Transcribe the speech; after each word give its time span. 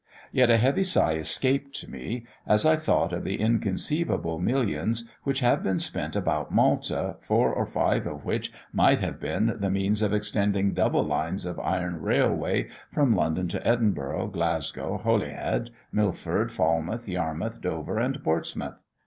Yet 0.31 0.49
a 0.49 0.57
heavy 0.57 0.83
sigh 0.83 1.13
escaped 1.13 1.87
me, 1.87 2.25
as 2.47 2.65
I 2.65 2.75
thought 2.75 3.13
of 3.13 3.23
the 3.23 3.39
inconceivable 3.39 4.39
millions 4.39 5.07
which 5.21 5.41
have 5.41 5.61
been 5.61 5.77
spent 5.77 6.15
about 6.15 6.49
Malta, 6.51 7.17
four 7.19 7.53
or 7.53 7.67
five 7.67 8.07
of 8.07 8.25
which 8.25 8.51
might 8.73 8.97
have 8.97 9.19
been 9.19 9.57
the 9.59 9.69
means 9.69 10.01
of 10.01 10.11
extending 10.11 10.73
double 10.73 11.03
lines 11.03 11.45
of 11.45 11.59
iron 11.59 12.01
railway 12.01 12.67
from 12.91 13.15
London 13.15 13.47
to 13.49 13.67
Edinburgh, 13.67 14.29
Glasgow, 14.29 14.97
Holyhead, 14.97 15.69
Milford, 15.91 16.51
Falmouth, 16.51 17.07
Yarmouth, 17.07 17.61
Dover, 17.61 17.99
and 17.99 18.23
Portsmouth! 18.23 18.79